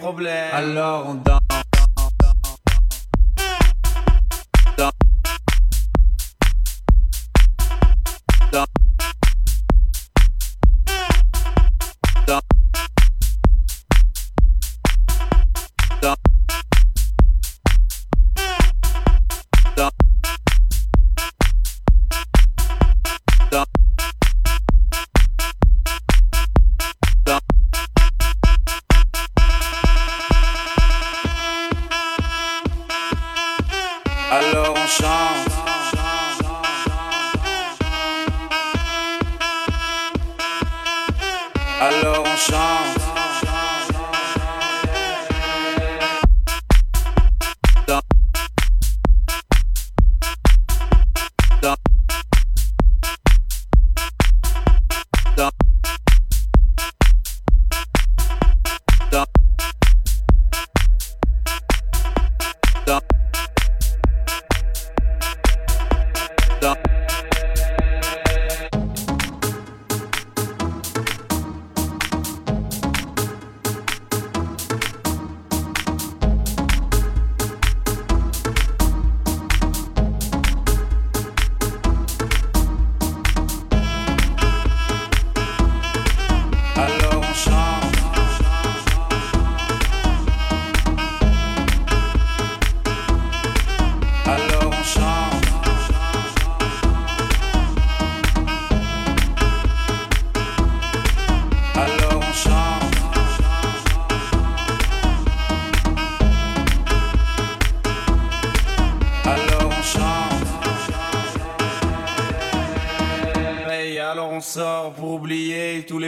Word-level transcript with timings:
problèmes. 0.00 0.39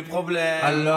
Problèmes. 0.03 0.61
Alors 0.63 0.92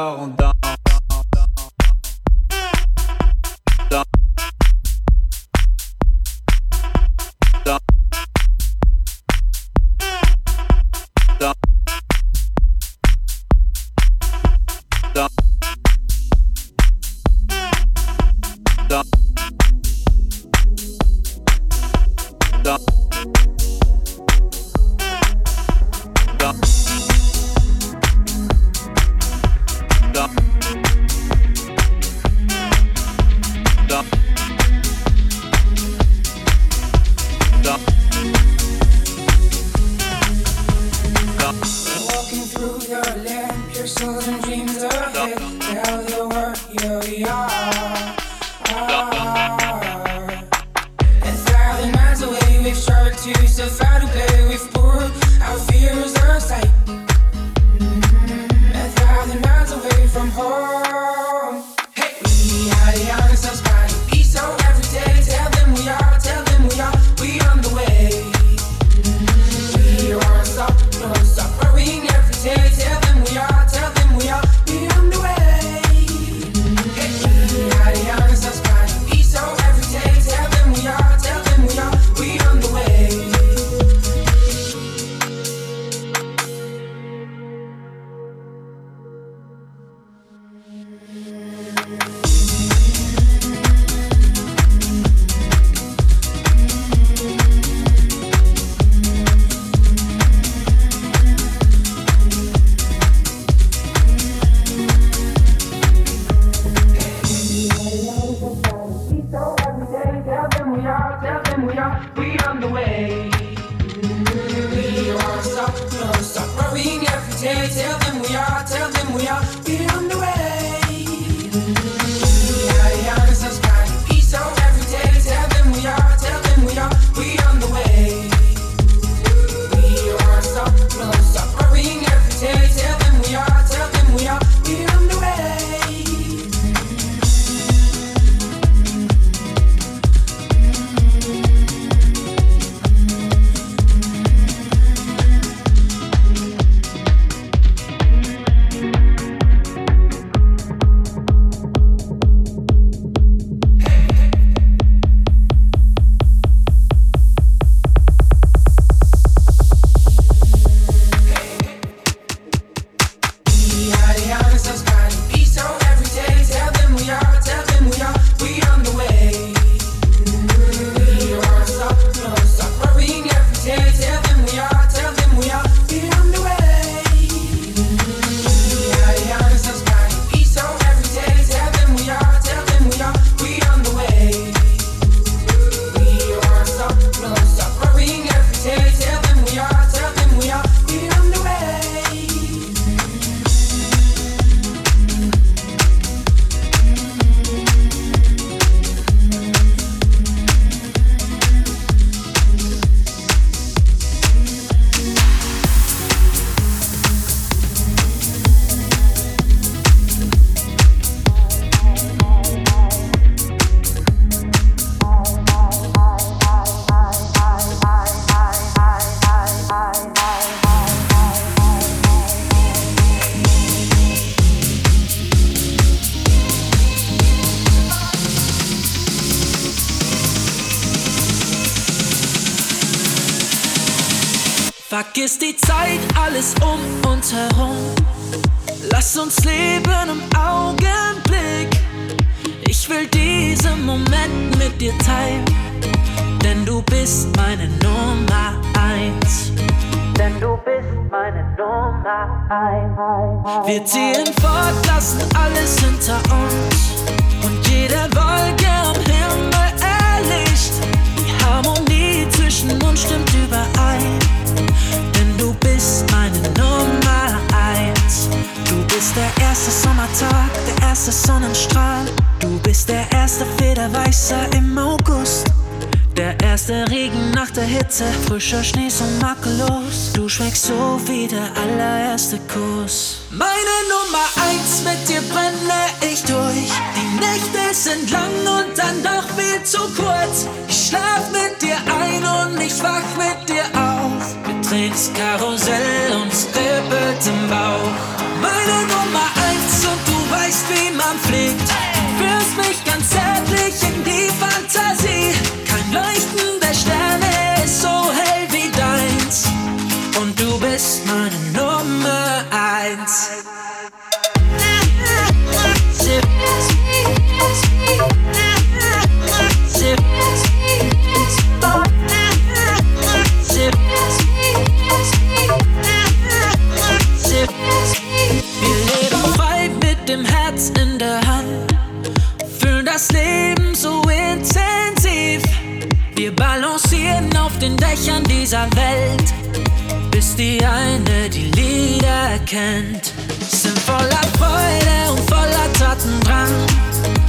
Freunde, 340.75 341.29
die 341.29 341.51
Lieder 341.51 342.37
kennt, 342.45 343.13
sind 343.49 343.79
voller 343.79 344.25
Freude 344.37 345.09
und 345.09 345.29
voller 345.29 345.71
Tatendrang. 345.79 346.51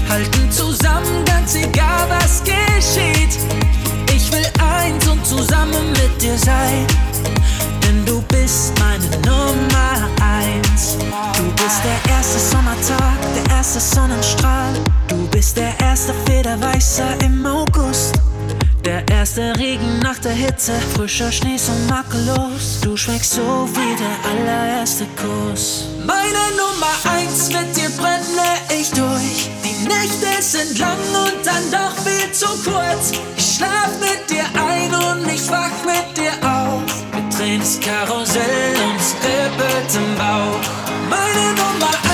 Halten 0.08 0.50
zusammen, 0.50 1.24
ganz 1.24 1.54
egal 1.54 2.08
was 2.08 2.42
geschieht. 2.42 3.38
Ich 4.12 4.32
will 4.32 4.46
eins 4.60 5.06
und 5.06 5.24
zusammen 5.24 5.92
mit 5.92 6.20
dir 6.20 6.36
sein, 6.36 6.88
denn 7.84 8.04
du 8.04 8.20
bist 8.22 8.72
meine 8.80 9.08
Nummer 9.24 10.08
eins. 10.20 10.96
Du 11.36 11.44
bist 11.62 11.82
der 11.84 12.12
erste 12.12 12.40
Sommertag, 12.40 13.18
der 13.36 13.56
erste 13.56 13.78
Sonnenstrahl. 13.78 14.74
Du 15.06 15.24
bist 15.28 15.56
der 15.56 15.72
erste 15.78 16.12
Federweißer 16.26 17.20
im 17.22 17.46
August. 17.46 18.25
Der 18.86 19.02
erste 19.08 19.52
Regen 19.56 19.98
nach 19.98 20.20
der 20.20 20.30
Hitze, 20.30 20.72
frischer 20.94 21.32
Schnee 21.32 21.56
so 21.58 21.72
makellos. 21.88 22.78
Du 22.82 22.96
schmeckst 22.96 23.32
so 23.32 23.68
wie 23.72 23.96
der 23.96 24.16
allererste 24.30 25.06
Kuss. 25.16 25.86
Meine 26.06 26.44
Nummer 26.56 26.94
eins, 27.12 27.48
mit 27.48 27.76
dir 27.76 27.90
brenne 27.98 28.48
ich 28.70 28.88
durch. 28.90 29.50
Die 29.64 29.88
Nächte 29.88 30.40
sind 30.40 30.78
lang 30.78 31.00
und 31.24 31.44
dann 31.44 31.68
doch 31.72 31.96
viel 32.04 32.30
zu 32.30 32.46
kurz. 32.62 33.10
Ich 33.36 33.56
schlaf 33.56 33.90
mit 33.98 34.30
dir 34.30 34.44
ein 34.54 34.94
und 34.94 35.34
ich 35.34 35.50
wach 35.50 35.84
mit 35.84 36.16
dir 36.16 36.34
auf. 36.48 36.82
Wir 37.10 37.36
drehen 37.36 37.58
das 37.58 37.80
Karussell 37.80 38.76
und 38.86 39.00
es 39.00 39.96
im 39.96 40.14
Bauch. 40.14 40.60
Meine 41.10 41.54
Nummer 41.56 41.88
eins. 41.88 42.05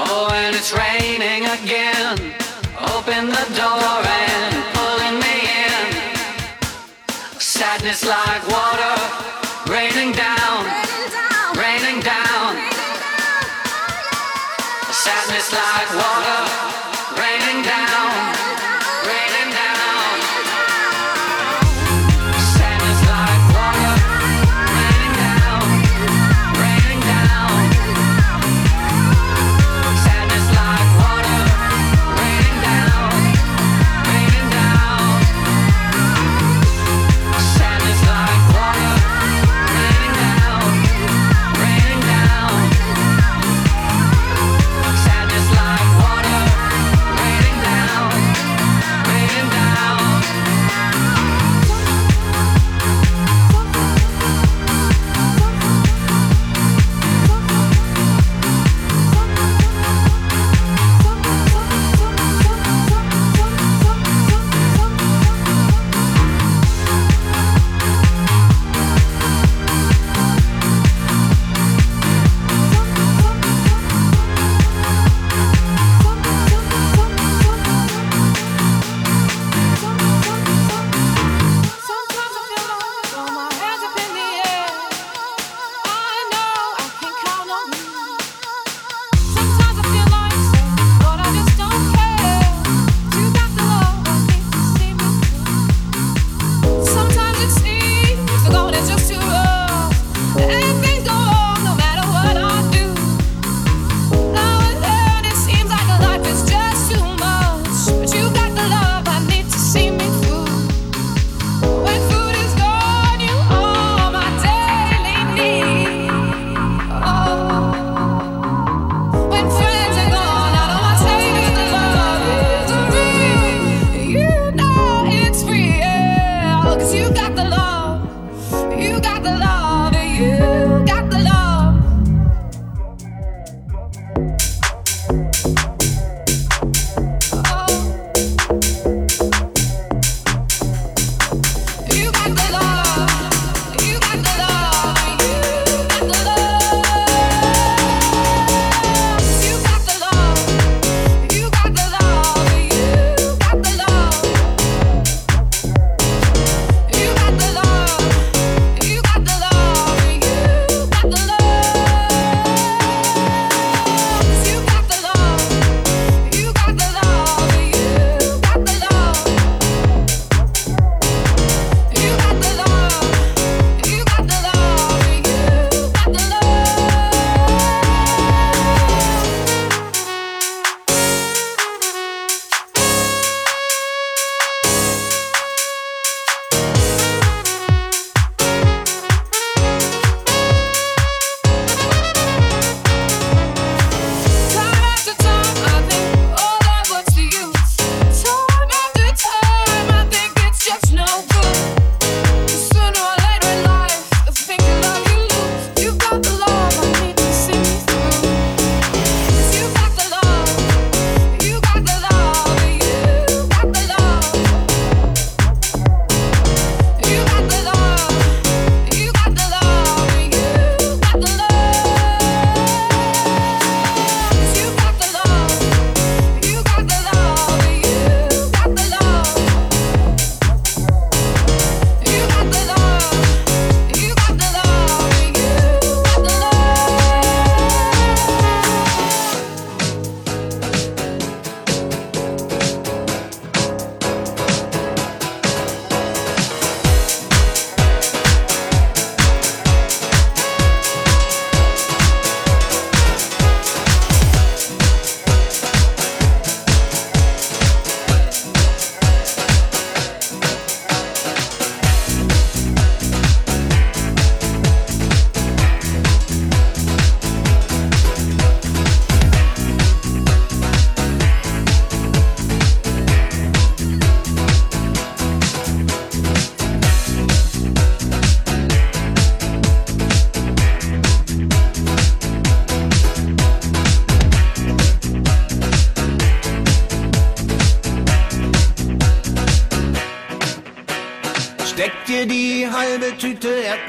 Oh, 0.00 0.30
and 0.32 0.54
it's 0.54 0.72
raining 0.72 1.46
again. 1.58 2.14
Open 2.94 3.26
the 3.30 3.46
door 3.58 3.98
and 4.06 4.54
pulling 4.72 5.18
me 5.18 5.36
in. 5.66 7.40
Sadness 7.40 8.06
like 8.06 8.46
water. 8.46 8.87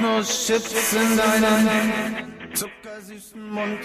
Techno-Chips 0.00 0.94
in 0.94 1.16
deinem 1.18 2.54
zuckersüßen 2.54 3.50
Mund. 3.50 3.80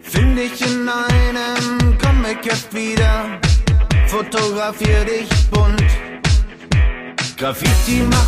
Find 0.00 0.38
dich 0.38 0.62
in 0.62 0.88
einem 0.88 1.98
Comic-Heft 1.98 2.72
wieder, 2.72 3.38
fotografier 4.06 5.04
dich 5.04 5.28
bunt. 5.50 5.84
Graffiti 7.36 8.00
mal 8.00 8.21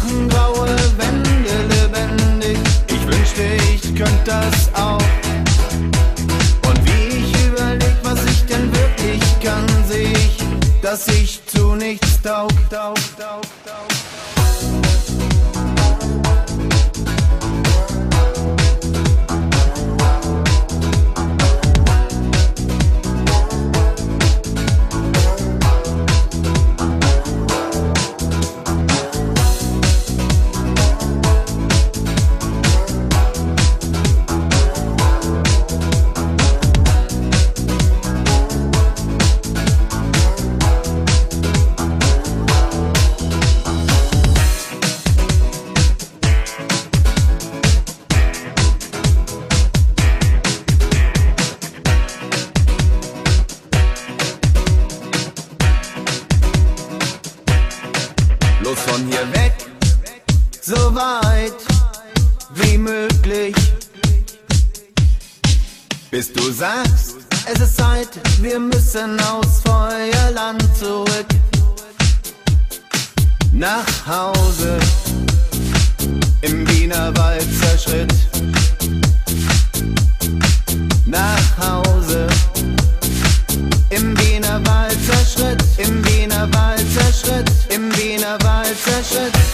bis 66.15 66.33
du 66.33 66.53
sagst, 66.53 67.17
es 67.53 67.61
ist 67.61 67.77
Zeit, 67.77 68.09
wir 68.41 68.61
müssen 68.61 69.19
aus 69.19 69.61
Feuerland 69.67 70.63
zurück. 70.79 71.27
Nach 73.53 73.85
Hause. 74.07 74.79
Im 76.43 76.69
Wiener 76.69 77.13
Wald 77.17 77.49
zerschritt. 77.61 78.15
Nach 81.05 81.49
Hause. 81.59 82.29
Im 83.91 84.17
Wiener 84.21 84.65
Wald 84.67 84.99
zerschritt, 85.11 85.65
im 85.79 86.05
Wiener 86.07 86.49
Wald 86.55 86.87
zerschritt, 86.97 87.51
im 87.71 87.91
Wiener 87.97 88.39
Wald 88.45 88.77
zerschritt. 88.85 89.54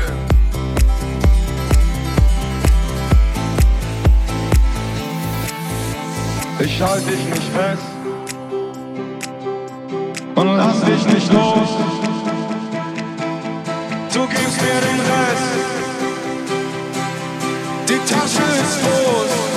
Ich 6.81 6.87
halte 6.87 7.11
dich 7.11 7.25
nicht 7.25 7.43
fest 7.53 7.83
und 10.33 10.57
lass 10.57 10.81
dich 10.81 11.05
nicht 11.13 11.31
los. 11.31 11.69
Du 14.11 14.21
gibst 14.21 14.61
mir 14.63 14.81
den 14.87 14.99
Rest. 15.11 15.51
Die 17.87 17.99
Tasche 18.11 18.41
ist 18.63 18.81
groß. 18.81 19.50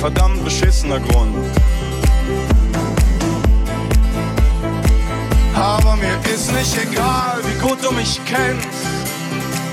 Verdammt 0.00 0.42
beschissener 0.42 0.98
Grund. 0.98 1.34
Aber 5.54 5.94
mir 5.96 6.16
ist 6.34 6.50
nicht 6.52 6.74
egal, 6.82 7.38
wie 7.44 7.58
gut 7.60 7.84
du 7.84 7.92
mich 7.92 8.18
kennst. 8.24 8.66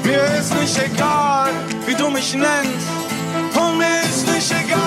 Mir 0.04 0.24
ist 0.38 0.54
nicht 0.54 0.78
egal, 0.84 1.52
wie 1.86 1.96
du 1.96 2.10
mich 2.10 2.34
nennst. 2.34 2.90
Und 3.56 3.78
mir 3.78 4.02
ist 4.04 4.28
nicht 4.28 4.52
egal, 4.52 4.87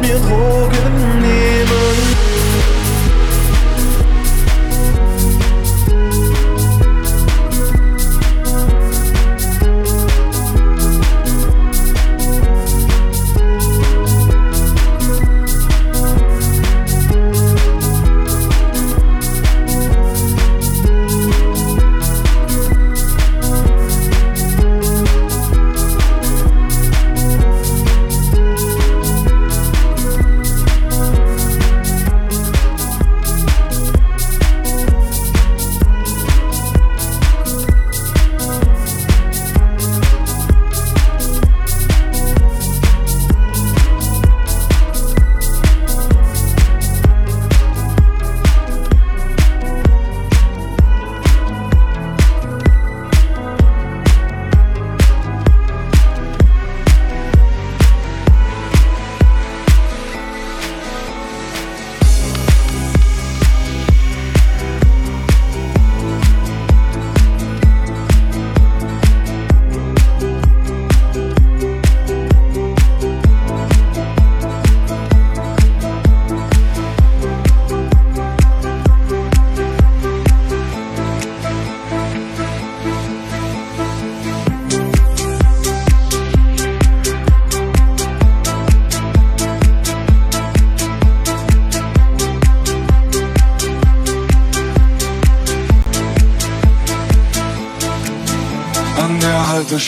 Mir 0.00 0.18
Drogen 0.18 0.85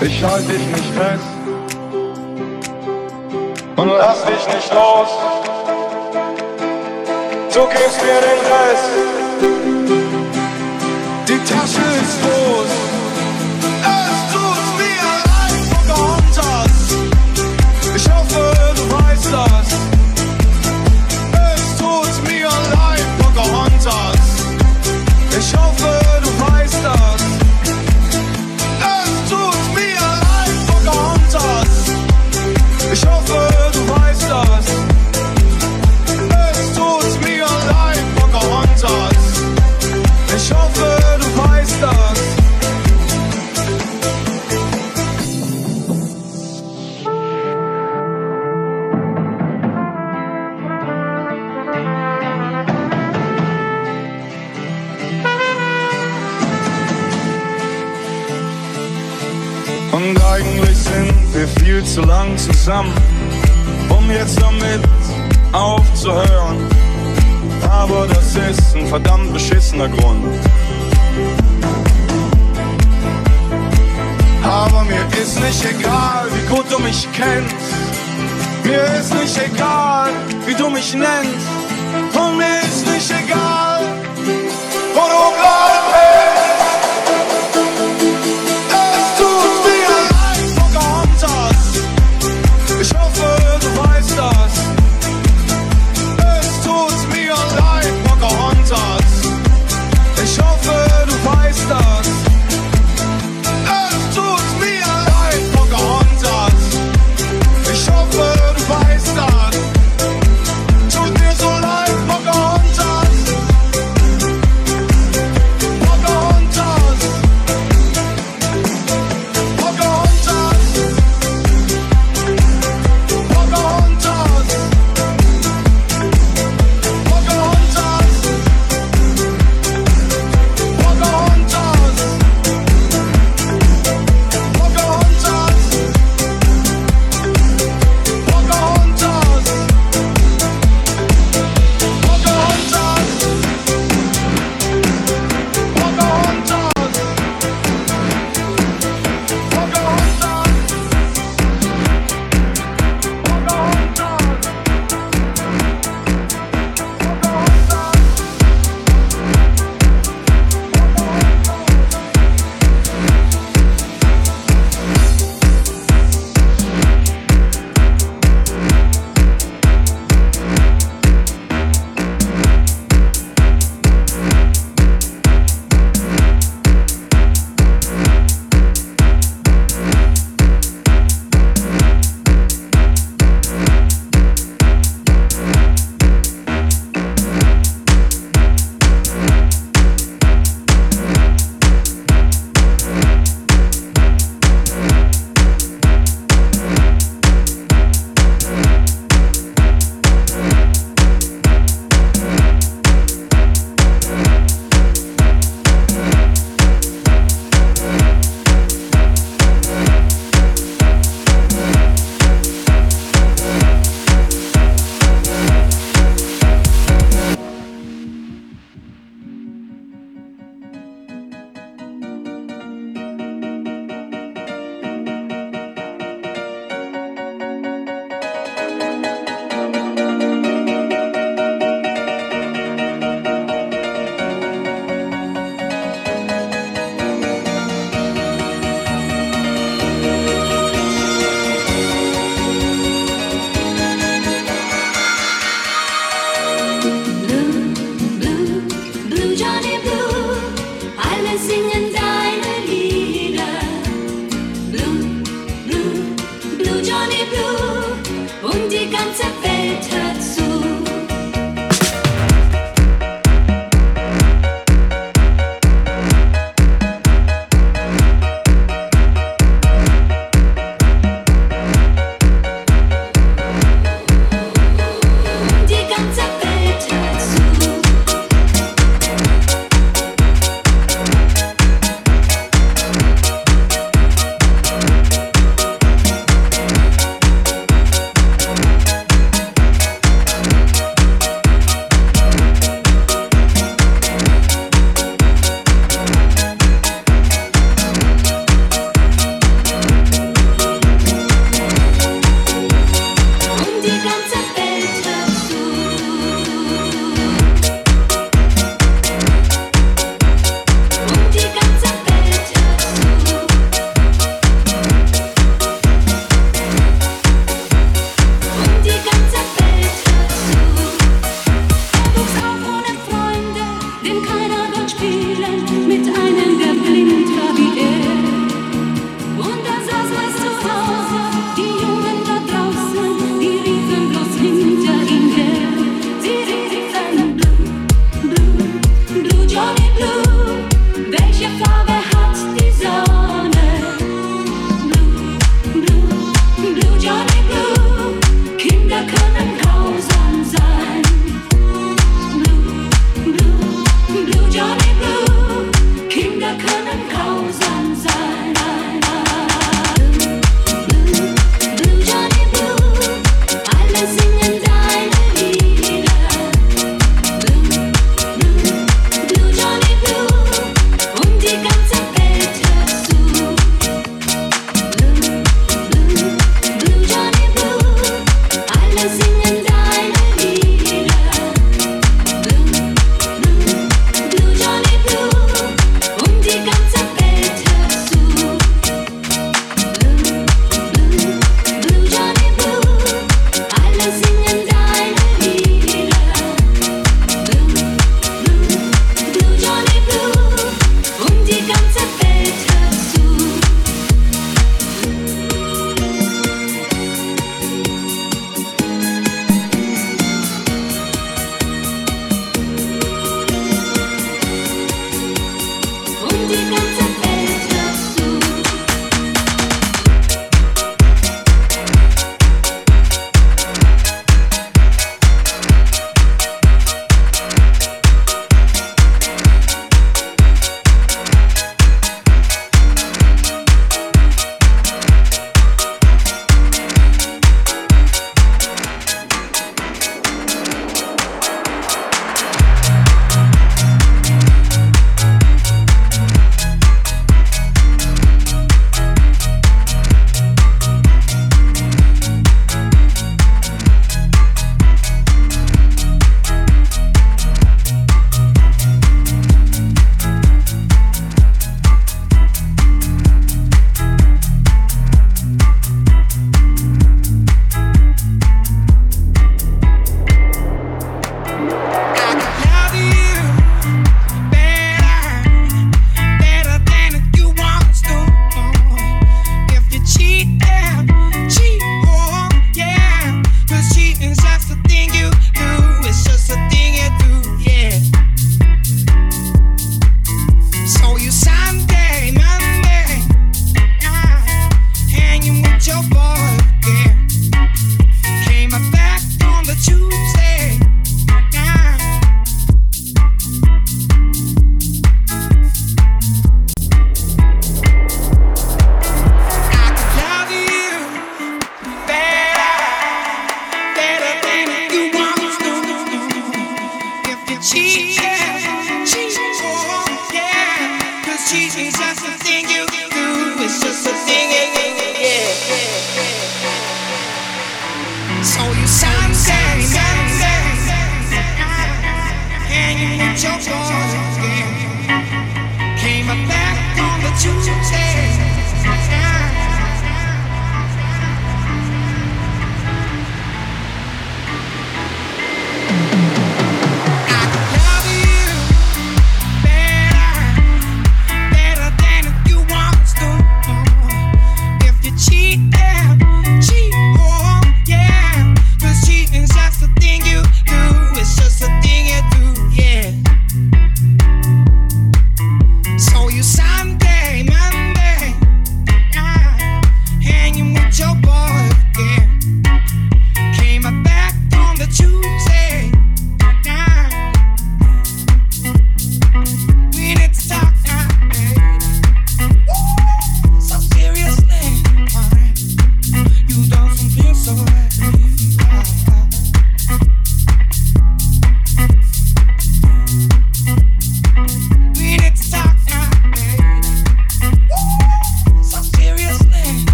Ich 0.00 0.22
halte 0.22 0.52
dich 0.52 0.66
nicht 0.66 0.94
fest 0.94 1.24
und 3.76 3.88
lass 3.88 4.24
dich 4.24 4.54
nicht 4.54 4.72
los. 4.74 5.08
Du 7.54 7.60
gibst 7.68 8.02
mir 8.02 8.20
den 8.20 8.40
Rest. 8.52 8.90
Die 11.28 11.38
Tasche 11.38 11.86
ist 12.02 12.22
los. 12.22 12.95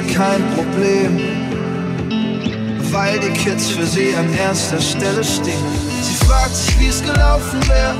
ja 0.00 0.14
kein 0.14 0.42
Problem, 0.54 1.18
weil 2.92 3.18
die 3.20 3.30
Kids 3.30 3.70
für 3.70 3.86
sie 3.86 4.14
an 4.14 4.32
erster 4.34 4.80
Stelle 4.80 5.24
stehen. 5.24 5.64
Sie 6.02 6.24
fragt 6.26 6.54
sich, 6.54 6.78
wie 6.78 6.86
es 6.86 7.02
gelaufen 7.02 7.60
wäre 7.68 7.99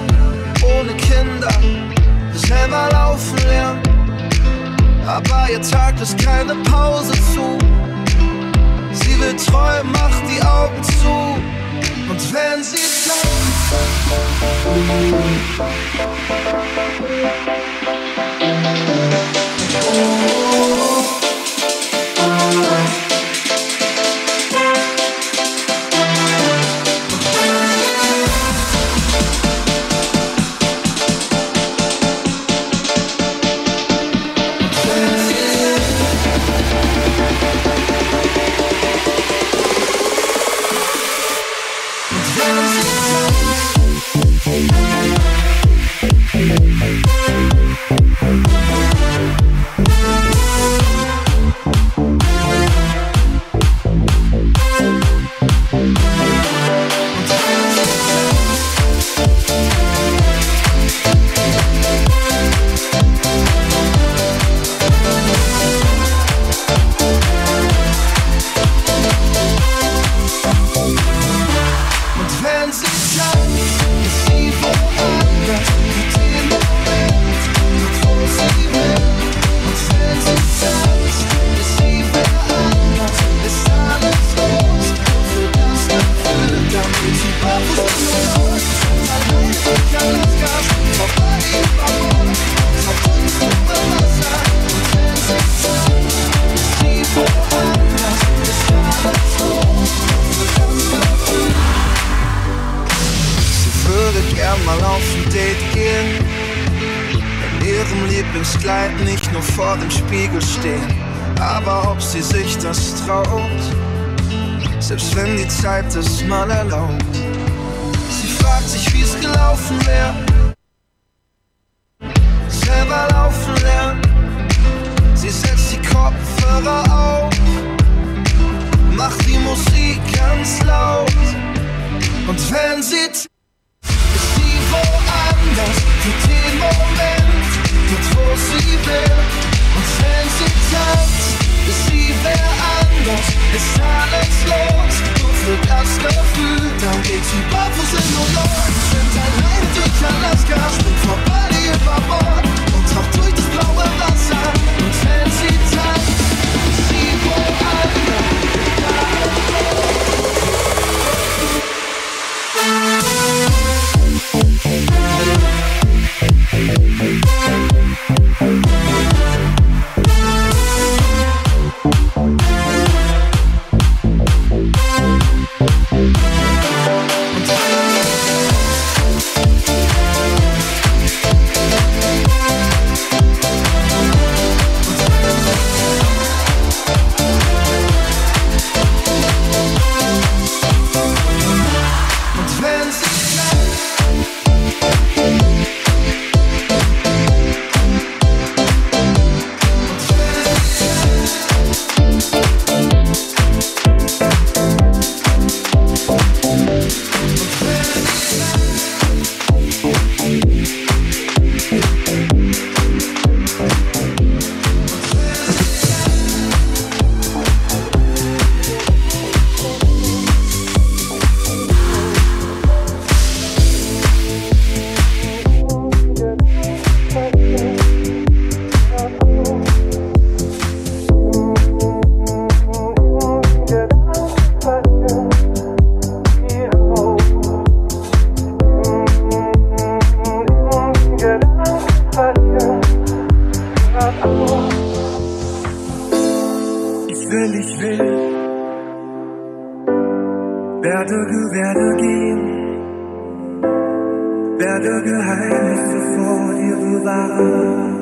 werde 254.60 255.02
Geheimnisse 255.02 255.98
vor 256.14 256.52
dir 256.52 256.76
bewahren. 256.76 257.96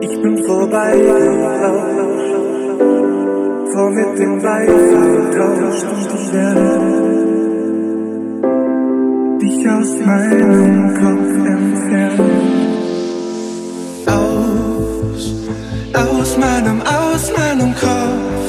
Ich 0.00 0.20
bin 0.20 0.36
vorbei, 0.44 0.92
vor 3.72 3.90
mit 3.90 4.18
dem 4.18 4.42
Weißen 4.42 5.38
Rausch 5.38 5.82
und 5.92 6.08
ich 6.18 6.26
werde 6.32 6.68
dich 9.42 9.58
aus 9.70 9.90
meinem 10.04 10.94
Kopf 11.02 11.32
entfernen. 11.56 12.40
Aus, 14.06 15.24
aus 15.94 16.30
meinem, 16.36 16.78
aus 16.82 17.32
meinem 17.38 17.72
Kopf. 17.76 18.39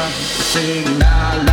sing 0.00 0.98
now. 0.98 1.51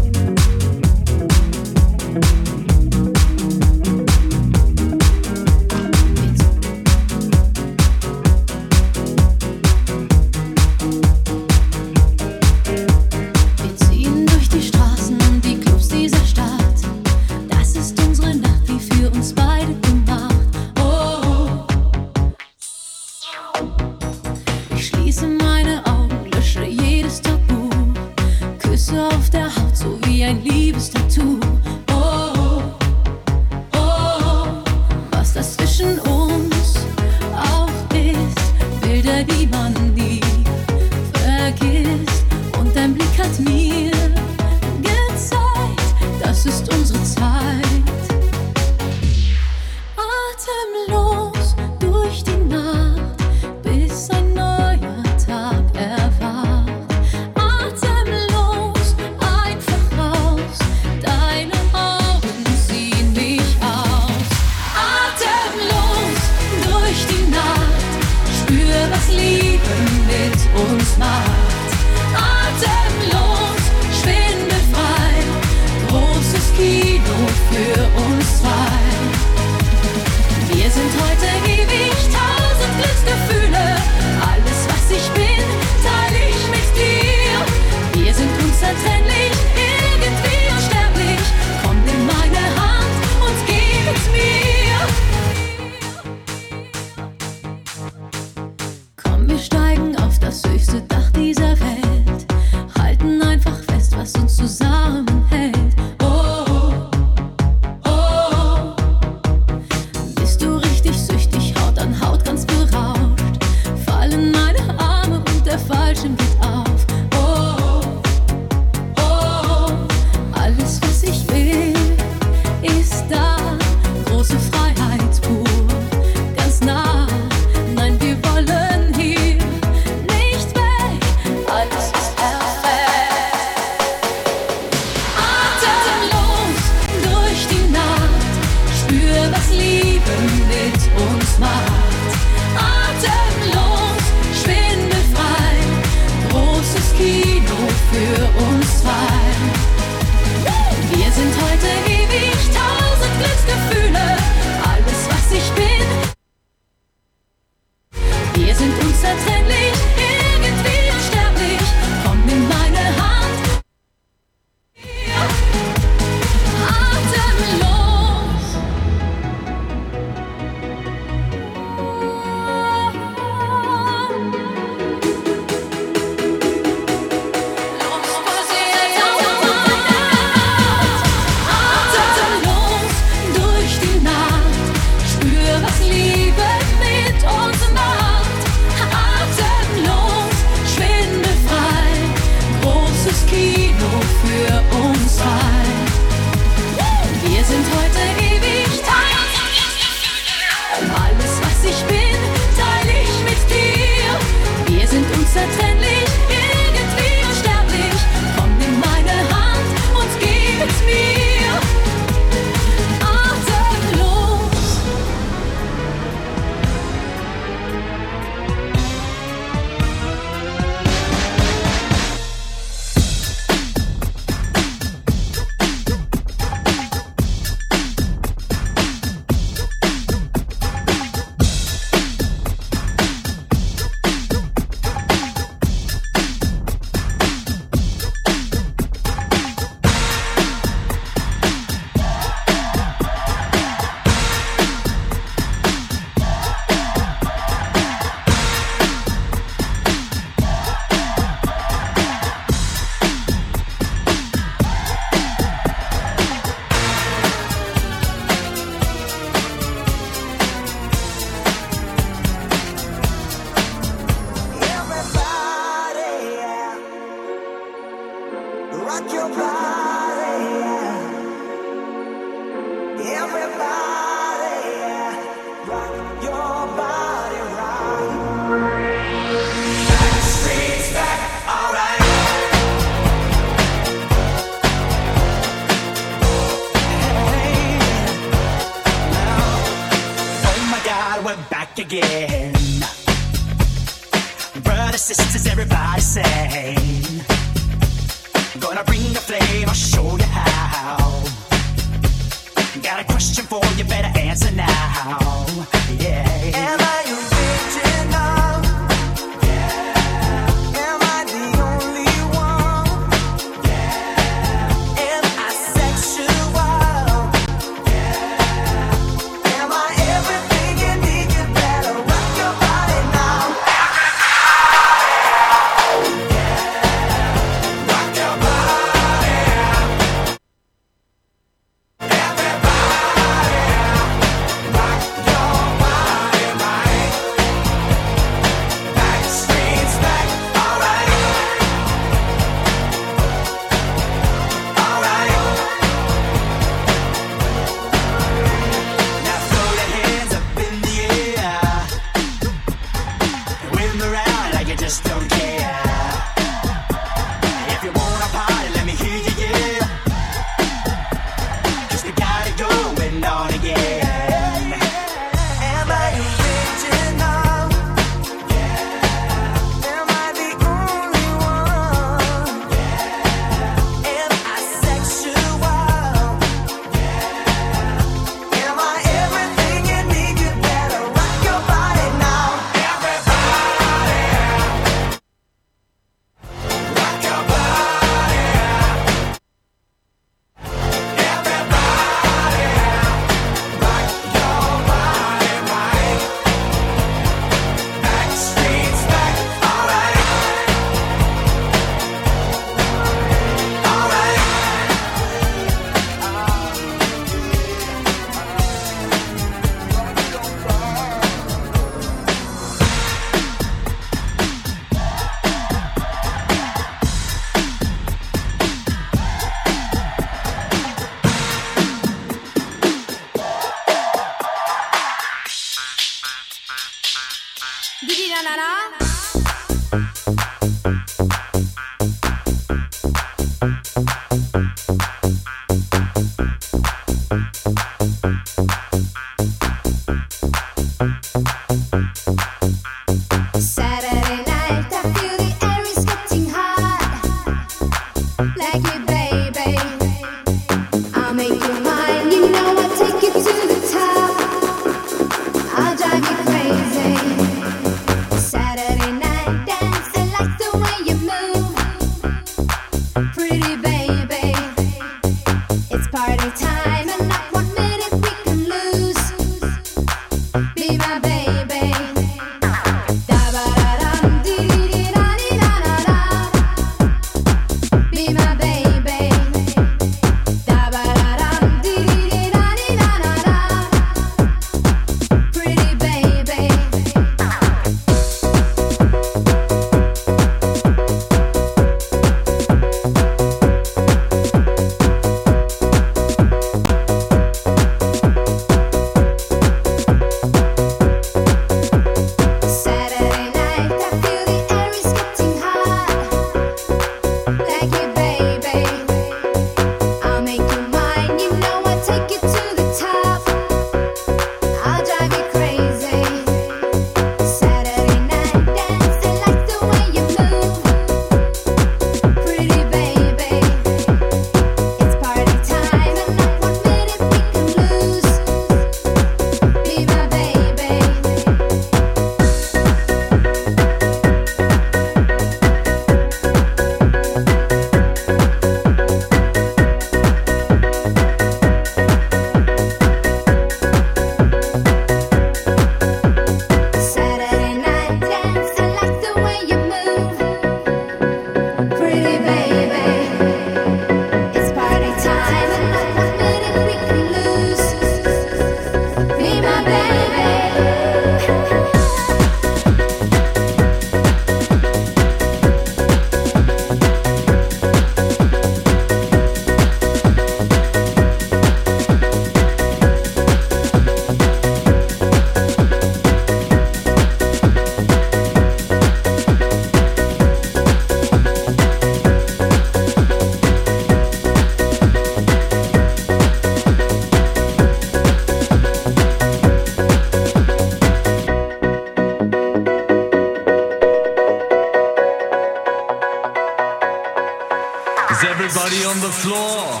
floor. 599.40 600.00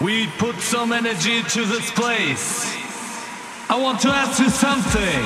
We 0.00 0.28
put 0.38 0.56
some 0.60 0.92
energy 0.92 1.42
to 1.42 1.64
this 1.64 1.90
place. 1.90 2.74
I 3.68 3.76
want 3.80 4.00
to 4.02 4.08
ask 4.08 4.38
you 4.38 4.50
something. 4.50 5.22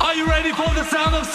Are 0.00 0.14
you 0.14 0.26
ready 0.26 0.52
for 0.52 0.68
the 0.74 0.84
sound 0.84 1.14
of 1.14 1.26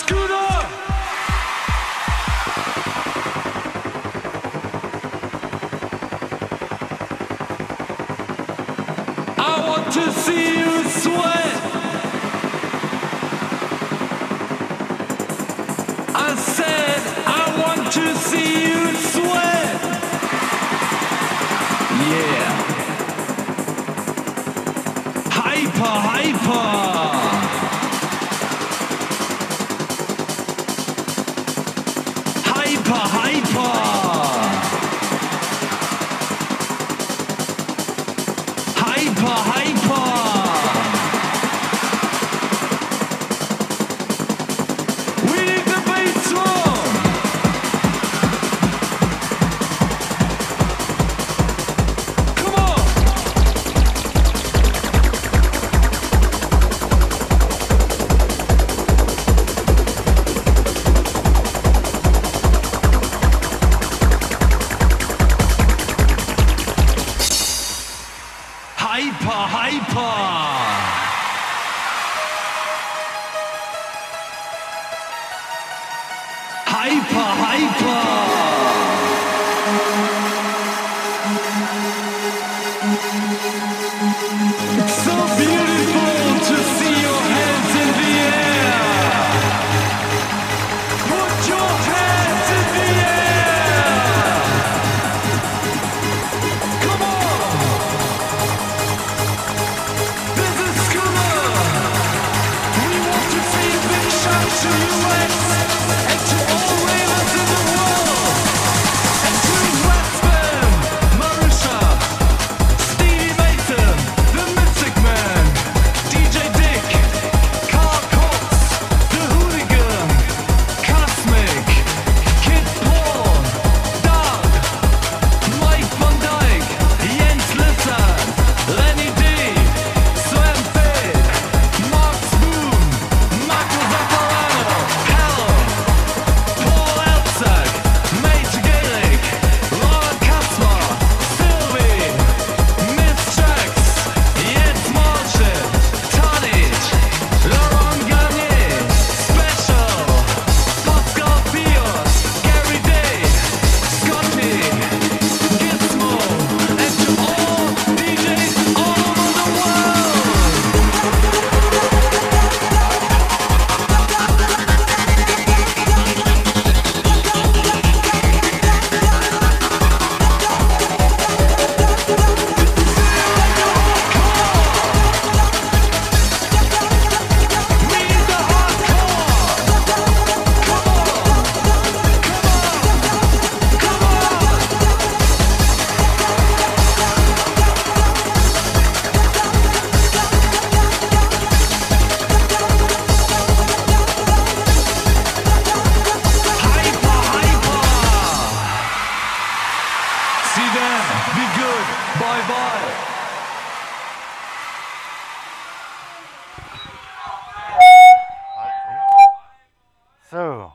So, 210.34 210.74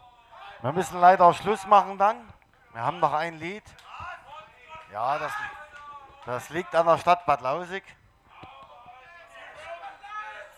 wir 0.63 0.71
müssen 0.71 1.01
leider 1.01 1.35
Schluss 1.35 1.67
machen 1.67 1.99
dann. 1.99 2.17
Wir 2.73 2.81
haben 2.81 3.01
noch 3.01 3.13
ein 3.13 3.41
Lied. 3.41 3.65
Ja, 4.93 5.19
das, 5.19 5.33
das 6.27 6.49
liegt 6.51 6.73
an 6.77 6.87
der 6.87 6.97
Stadt 6.97 7.27
Bad 7.27 7.41
Lausig. 7.41 7.83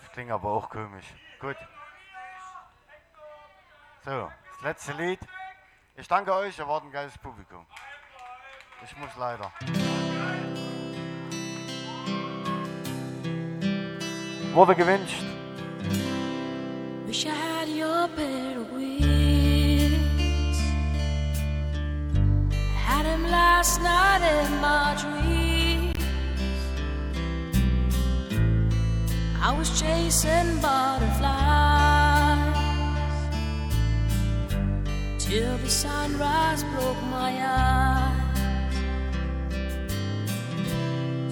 Das 0.03 0.13
klingt 0.13 0.31
aber 0.31 0.51
auch 0.51 0.69
komisch. 0.69 1.07
Gut. 1.41 1.57
So, 4.05 4.31
das 4.53 4.61
letzte 4.61 4.93
Lied. 4.93 5.21
Ich 5.97 6.07
danke 6.07 6.35
euch, 6.35 6.59
ihr 6.59 6.69
wart 6.69 6.85
ein 6.85 6.93
geiles 6.93 7.17
Publikum. 7.17 7.65
Ich 8.85 8.95
muss 8.99 9.17
leider. 9.17 9.51
Wurde 14.53 14.75
gewünscht. 14.75 15.25
Wings. 18.73 19.09
I 22.49 22.79
had 22.89 23.05
him 23.05 23.25
last 23.25 23.83
night 23.83 24.23
in 24.23 24.61
my 24.61 24.97
dreams. 25.03 25.99
I 29.43 29.53
was 29.53 29.79
chasing 29.79 30.59
butterflies 30.63 31.19
till 35.19 35.59
the 35.59 35.69
sunrise 35.69 36.65
broke 36.73 37.03
my 37.11 37.33
eyes. 37.45 38.37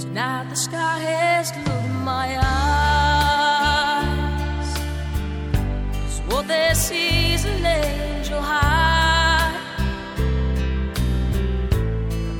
Tonight 0.04 0.50
the 0.50 0.56
sky 0.56 0.98
has 0.98 1.50
glued 1.50 1.94
my 2.04 2.38
eyes. 2.38 2.87
Cause 6.28 6.36
what 6.36 6.48
they 6.48 6.72
see 6.74 7.34
is 7.34 7.44
an 7.44 7.64
angel 7.64 8.40
high. 8.40 9.54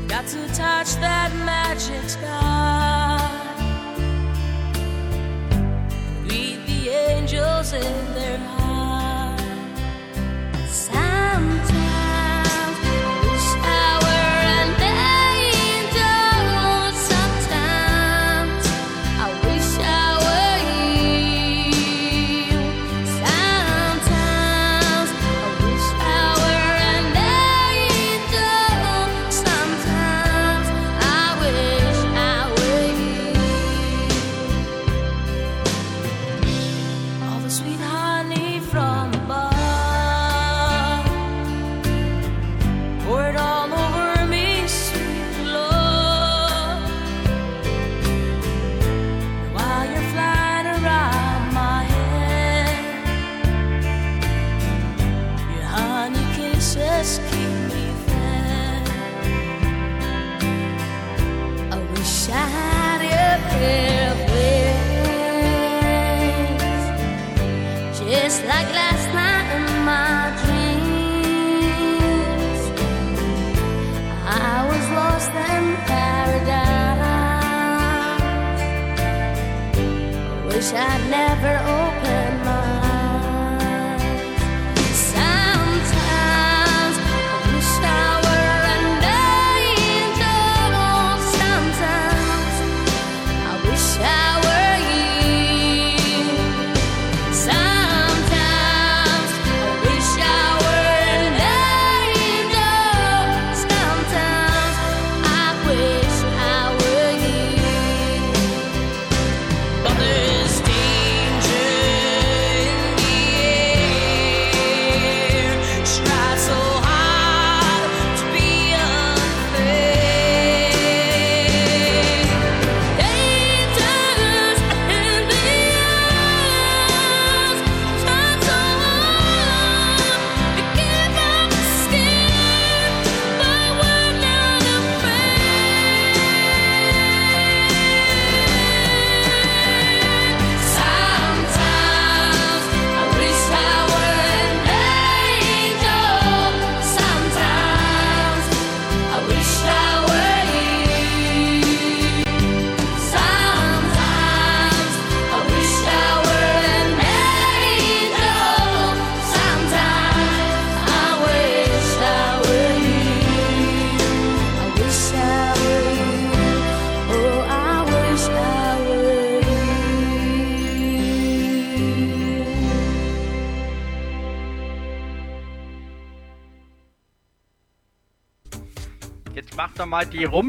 Got 0.08 0.26
to 0.28 0.47
touch 0.49 0.97
that 0.97 1.33
magic 1.44 2.08
sky. 2.08 3.18
Greet 6.26 6.67
the 6.67 6.89
angels 6.91 7.73
in 7.73 8.15
their 8.15 8.17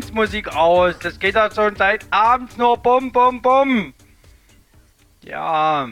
Rumsmusik 0.09 0.55
aus. 0.55 0.97
Das 0.99 1.19
geht 1.19 1.35
doch 1.35 1.53
schon 1.53 1.75
seit 1.75 2.05
abends 2.09 2.57
nur 2.57 2.77
bum 2.77 3.11
bum 3.11 3.43
bum. 3.43 3.93
Ja. 5.21 5.89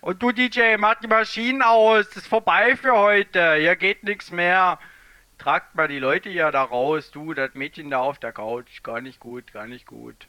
Und 0.00 0.22
du 0.22 0.32
DJ, 0.32 0.76
mach 0.78 0.94
die 0.94 1.08
Maschinen 1.08 1.60
aus. 1.60 2.08
Das 2.08 2.18
ist 2.18 2.26
vorbei 2.26 2.74
für 2.76 2.92
heute. 2.92 3.56
Hier 3.56 3.76
geht 3.76 4.02
nichts 4.02 4.30
mehr. 4.30 4.78
Tragt 5.36 5.74
mal 5.74 5.88
die 5.88 5.98
Leute 5.98 6.30
hier 6.30 6.50
da 6.50 6.62
raus. 6.62 7.10
Du, 7.10 7.34
das 7.34 7.52
Mädchen 7.52 7.90
da 7.90 7.98
auf 7.98 8.18
der 8.18 8.32
Couch. 8.32 8.82
Gar 8.82 9.02
nicht 9.02 9.20
gut, 9.20 9.52
gar 9.52 9.66
nicht 9.66 9.86
gut. 9.86 10.26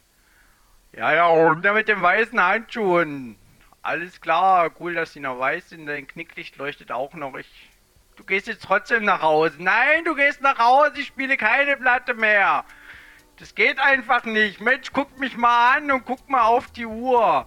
Ja, 0.94 1.14
ja, 1.14 1.26
runter 1.26 1.72
mit 1.72 1.88
den 1.88 2.02
weißen 2.02 2.38
Handschuhen. 2.38 3.36
Alles 3.80 4.20
klar. 4.20 4.70
Cool, 4.78 4.94
dass 4.94 5.14
die 5.14 5.20
noch 5.20 5.38
weiß 5.38 5.70
sind. 5.70 5.86
Dein 5.86 6.06
Knicklicht 6.06 6.58
leuchtet 6.58 6.92
auch 6.92 7.14
noch. 7.14 7.34
Ich 7.36 7.70
Du 8.16 8.24
gehst 8.24 8.46
jetzt 8.46 8.62
trotzdem 8.62 9.04
nach 9.04 9.22
Hause. 9.22 9.56
Nein, 9.58 10.04
du 10.04 10.14
gehst 10.14 10.42
nach 10.42 10.58
Hause, 10.58 11.00
ich 11.00 11.06
spiele 11.06 11.36
keine 11.38 11.76
Platte 11.78 12.12
mehr. 12.14 12.64
Das 13.42 13.54
geht 13.56 13.80
einfach 13.80 14.24
nicht. 14.24 14.60
Mensch, 14.60 14.92
guck 14.92 15.18
mich 15.18 15.36
mal 15.36 15.76
an 15.76 15.90
und 15.90 16.04
guck 16.04 16.30
mal 16.30 16.44
auf 16.44 16.70
die 16.70 16.86
Uhr. 16.86 17.44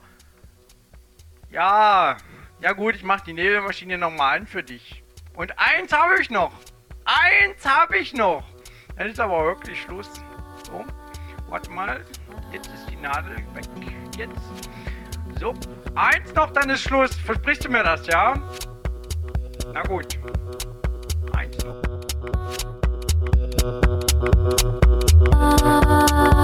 Ja, 1.49 2.17
ja 2.59 2.73
gut, 2.73 2.95
ich 2.95 3.03
mach 3.03 3.21
die 3.21 3.31
Nebelmaschine 3.31 3.97
nochmal 3.97 4.39
an 4.39 4.45
für 4.45 4.61
dich. 4.61 5.05
Und 5.35 5.57
eins 5.57 5.93
habe 5.93 6.19
ich 6.19 6.29
noch. 6.29 6.51
Eins 7.05 7.65
habe 7.65 7.97
ich 7.97 8.13
noch. 8.13 8.43
Dann 8.97 9.07
ist 9.07 9.21
aber 9.21 9.45
wirklich 9.45 9.81
Schluss. 9.83 10.09
So, 10.65 10.83
warte 11.47 11.71
mal. 11.71 12.03
Jetzt 12.51 12.67
ist 12.67 12.89
die 12.89 12.97
Nadel 12.97 13.37
weg. 13.53 13.63
Jetzt. 14.17 14.41
So, 15.39 15.53
eins 15.95 16.35
noch, 16.35 16.51
dann 16.51 16.71
ist 16.71 16.81
Schluss. 16.81 17.15
Versprichst 17.15 17.63
du 17.63 17.69
mir 17.69 17.83
das, 17.83 18.05
ja? 18.07 18.33
Na 19.73 19.81
gut. 19.83 20.19
Eins 21.31 21.57
noch. 21.63 21.81
啊。 25.45 26.34